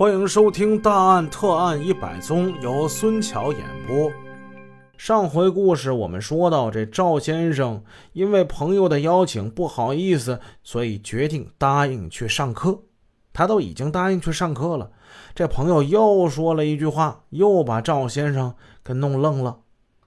[0.00, 4.10] 欢迎收听《大案特案一百宗》，由孙桥演播。
[4.96, 12.80] 上回故事我们说到，这赵先生因为朋友的邀请不好意思，所以决定答应去上课。
[13.34, 14.90] 他都已经答应去上课了，
[15.34, 19.58] 这朋友又说了一句话，又把赵先生给弄愣了。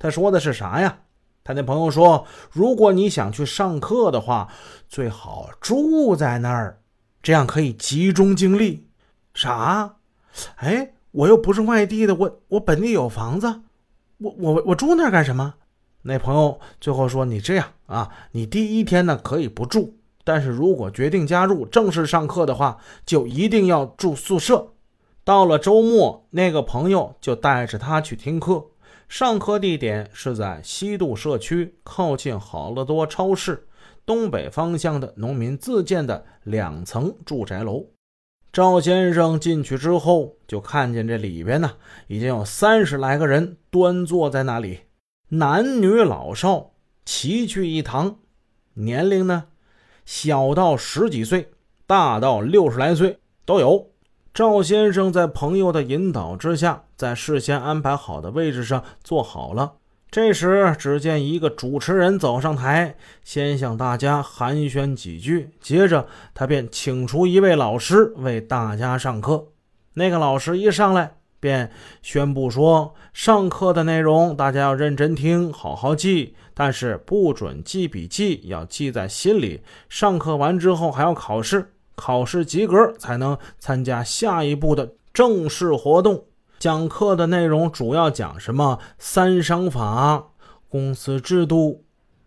[0.00, 0.98] 他说的是啥呀？
[1.44, 4.48] 他那朋友说：“如果你想去上课的话，
[4.88, 6.80] 最好住在那儿，
[7.22, 8.82] 这样可以集中精力。”
[9.36, 9.96] 啥？
[10.56, 13.60] 哎，我又不是外地的，我我本地有房子，
[14.16, 15.54] 我我我住那干什么？
[16.02, 19.94] 那朋友最后说：“你这样啊，你第一天呢可以不住，
[20.24, 24.72] 但是如果决定加入正式上课的话，就一定要住宿舍。”
[25.22, 28.66] 到了周末，那个朋友就带着他去听课，
[29.08, 33.66] 上课地点是在西渡社区靠近好乐多超市
[34.06, 37.84] 东北方向的农民自建的两层住宅楼。
[38.56, 41.72] 赵先生进去之后，就看见这里边呢，
[42.06, 44.80] 已经有三十来个人端坐在那里，
[45.28, 46.70] 男女老少
[47.04, 48.16] 齐聚一堂，
[48.72, 49.48] 年龄呢，
[50.06, 51.50] 小到十几岁，
[51.86, 53.90] 大到六十来岁都有。
[54.32, 59.74] 赵先生在朋友的引导之下，在事先安排好的位置上坐好了。
[60.16, 69.48] 这时，只见一个主持人走上台，先向大家寒暄几句，接着他便请出一位老师为大家上课。
[69.92, 79.60] 那个老师一上来便宣布说：“上课的内容大家要认真听，好好记，但是不准记笔记，要记在心里。
[79.90, 86.24] 上课完之后还要考试，考试及格才能参加下一步的正式活动。”
[86.58, 88.78] 讲课的内容主要讲什么？
[88.98, 90.28] 三商法、
[90.70, 91.84] 公司制度、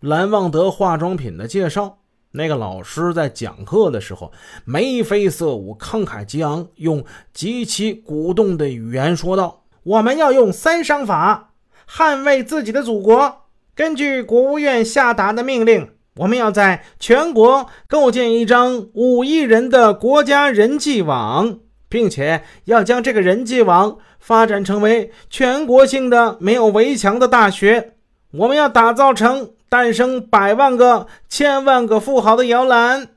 [0.00, 1.98] 蓝旺德化妆品的介绍。
[2.34, 4.32] 那个老师在讲课的时候
[4.64, 11.52] 眉飞色舞、慷慨激昂，用极其鼓动的语言说道：“我们要用三商法
[11.90, 13.38] 捍卫自己的祖国。
[13.74, 21.58] 根据国务院下达的命令，我们要在全国构建一张五亿人的国家人际网。”
[21.92, 27.92] 并且要将这个人际网发展成为全国性的没有围墙的大学。
[28.30, 33.08] 我们要打造成诞生百万个、千万个富豪的摇篮。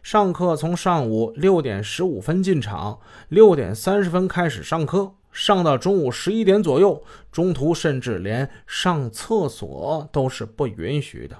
[0.00, 7.02] 上课从上午六点十五分进场，六点三十分开始上课，上到中午十一点左右。
[7.32, 11.36] 中途甚至连上厕所都是不允许的。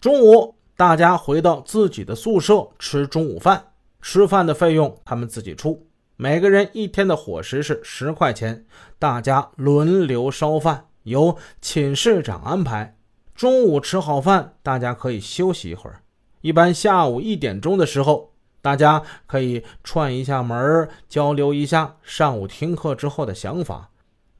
[0.00, 3.64] 中午大家回到自己的宿舍吃中午饭，
[4.00, 5.86] 吃饭的费用他们自己出。
[6.22, 8.64] 每个人一天的伙食是十块钱，
[8.96, 12.96] 大家轮流烧饭，由寝室长安排。
[13.34, 16.02] 中午吃好饭，大家可以休息一会儿。
[16.40, 23.90] 一般下午一点钟的时候，大家可以串一下门，交流一下上午听课之后的想法。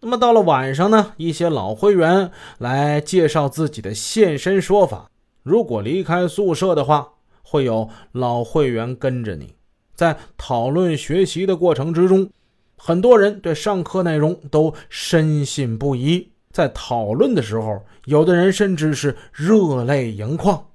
[0.03, 5.11] 那么到了晚上呢，一些老会员来介绍自己的现身说法。
[5.43, 9.57] 如果离开宿舍的话，会有老会员跟着你。
[9.95, 12.31] 在讨论学习的过程之中，
[12.77, 16.31] 很多人对上课内容都深信不疑。
[16.51, 20.69] 在讨论的时候，有的人甚至是热泪盈眶。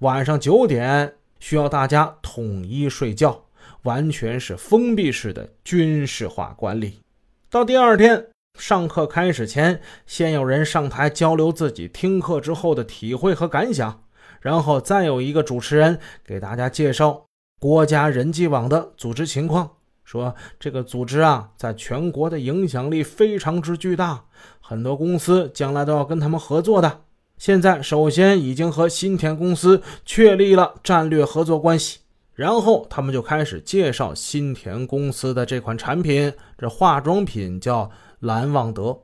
[0.00, 3.44] 晚上九点需要大家统一睡觉，
[3.82, 7.00] 完全是封闭式的军事化管理。
[7.48, 8.26] 到第二天
[8.58, 14.02] 上课开始前，先有人上台交流自己听课之后的体会和感想，
[14.40, 17.26] 然后再有一个主持人给大家介绍。
[17.60, 19.70] 国家人际网的组织情况
[20.02, 24.24] 说，这个组织啊，在全国的影响力非常之巨大，
[24.60, 27.02] 很多公司将来都要跟他们合作的。
[27.36, 31.98] 现在，首先已经和新田公司确立了战略合作关系，
[32.34, 39.02] 然后他们就开始介绍新田公司的这款产品，这化妆品叫蓝旺德。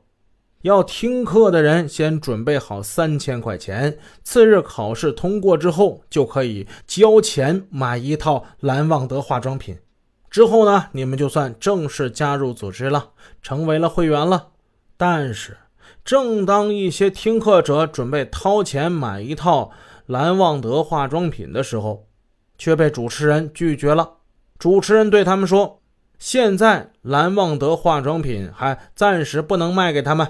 [0.67, 9.77] 要听课的人先准备好三千块钱，次日考试通过之后就可以交钱买一套蓝旺德化妆品。
[10.29, 13.11] 之后呢，你们就算正式加入组织了，
[13.41, 14.49] 成为了会员了。
[14.97, 15.57] 但是，
[16.03, 19.71] 正当一些听课者准备掏钱买一套
[20.05, 22.07] 蓝旺德化妆品的时候，
[22.57, 24.15] 却被主持人拒绝了。
[24.59, 25.79] 主持人对他们说
[26.19, 30.27] ：“现在蓝旺德化妆品还暂时不能卖给他们。”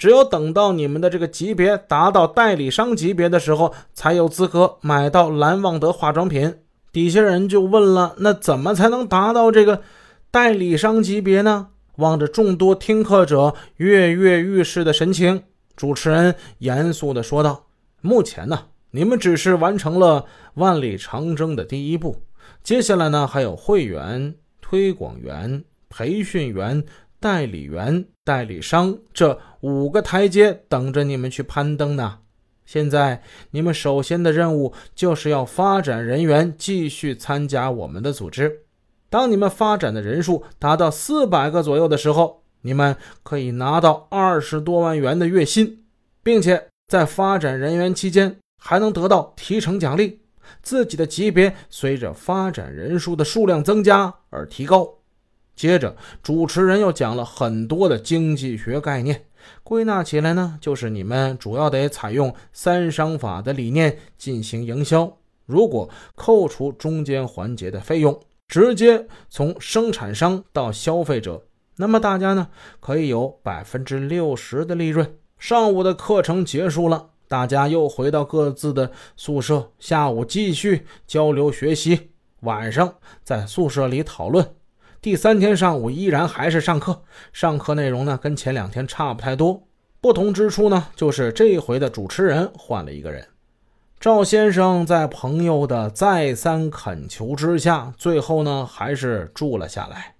[0.00, 6.54] 只有等到你们的这个级别达到代理商级别的时候，才有资格买到蓝旺德化妆品。
[6.90, 9.82] 底下人就问了：“那怎么才能达到这个
[10.30, 15.42] 代理商级别呢？”望着众多听课者跃跃欲试的神情，
[15.76, 17.66] 主持人严肃地说道
[18.00, 20.24] ：“目前呢，你们只是完成了
[20.54, 22.22] 万里长征的第一步，
[22.64, 26.82] 接下来呢，还有会员、推广员、培训员、
[27.20, 32.18] 代理员、代理商这五个台阶等着你们去攀登呢。
[32.64, 38.62] 现在你们首先的任务就是要发展人员，继续参加我们的组织。
[39.10, 45.84] 当你们发展的人数达到四百个左右的时候，你们可以拿到二十多万元的月薪，
[46.22, 50.20] 并且在发展人员期间还能得到提成奖励。
[50.62, 54.99] 自己的级别随着发展人数的数量增加而提高。
[55.54, 59.26] 接着，主持人又讲了很多的经济学概念。
[59.62, 65.16] 归纳起来呢，就是你们主要得采用三商法的理念进行营销。
[65.46, 71.42] 如果扣除中间环节的费用，直接从生产商到消费者，
[71.76, 72.48] 那么大家呢
[72.80, 75.16] 可以有百分之六十的利润。
[75.38, 82.10] 上午的课程结束了，大家又回到各自的宿舍，下午继续交流学习，
[82.40, 82.94] 晚上
[83.24, 84.59] 在宿舍里讨论。
[85.02, 89.66] 第三天上午依然还是上课，上课内容呢跟前两天差不太多，
[89.98, 93.26] 不同之处呢就是这回的主持人换了一个人。
[93.98, 100.16] 赵先生在朋友的再三恳求之下，最后呢还是住了下来。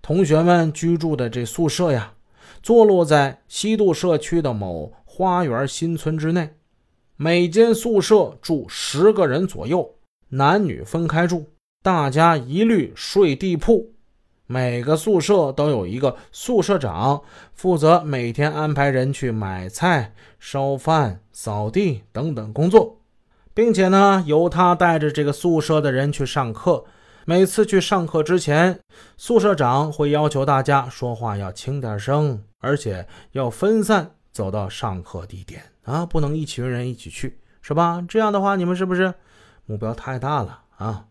[0.00, 2.14] 同学们居住的这宿舍呀，
[2.62, 6.54] 坐落在西渡社区的某花园新村之内，
[7.16, 9.96] 每间宿舍住十个人左右，
[10.30, 11.44] 男女分开住，
[11.82, 13.92] 大家一律睡地铺。
[14.46, 17.22] 每个宿舍都有一个宿舍长，
[17.52, 22.98] 负责每天安排人去买菜、烧饭、扫地等等工作，
[23.52, 26.84] 并且呢，由他带着这个宿舍的人去上课。
[27.24, 28.78] 每次去上课之前，
[29.16, 38.00] 宿舍长会要求大家说话要轻点声，而且要分散走到上课地点啊，不能一群人一起去，是吧？
[38.08, 39.12] 这样的话，你们是不是
[39.64, 41.06] 目标太大了啊？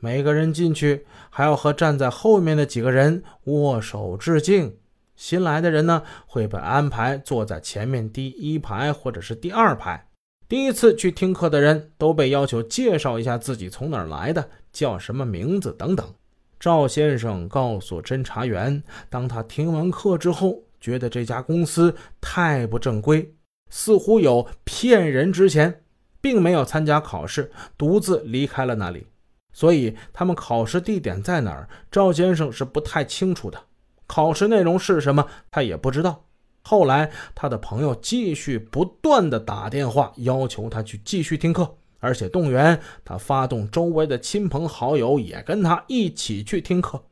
[0.00, 4.76] 每个人进去还要和站在后面的几个人握手致敬。
[5.14, 10.08] 新来的人呢，会被安排坐在前面第一排或者是第二排。
[10.48, 16.14] 第一次去听课的人都被要求介绍一下自己从哪儿来的，叫什么名字等等。
[16.58, 23.34] 赵先生告诉侦查员，当他听完课之后，觉得这家公司太不正规，
[23.68, 25.82] 似乎有骗人之嫌，
[26.20, 29.06] 并没有参加考试，独自离开了那里。
[29.52, 31.68] 所以他们考试地点在哪儿？
[31.90, 33.60] 赵先生是不太清楚的，
[34.06, 36.24] 考试内容是什么，他也不知道。
[36.62, 47.02] 后来他的朋友继续不断的打电话，要求他去继续听课，而且动员他发动周围的亲朋好友也跟他一起去听课。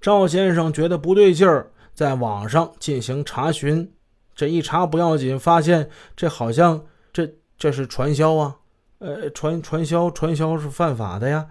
[0.00, 3.90] 赵先生觉得不对劲儿，在网上进行查询，
[4.34, 8.56] 这一查不要紧，发现这好像这这是传销啊，
[8.98, 11.46] 呃，传传销传销是犯法的呀。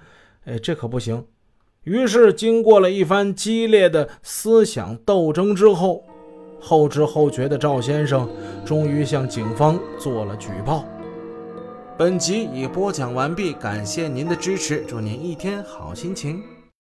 [0.48, 1.26] 哎，这可不行！
[1.84, 6.06] 于是，经过了一番激烈的思想斗争之后，
[6.60, 8.30] 后知后觉的赵先生
[8.66, 10.86] 终于向警方做了举报。
[11.98, 16.42] 本集已播讲完毕，感谢您的支持，祝您一天好心情。